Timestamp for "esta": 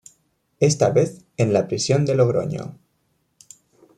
0.59-0.89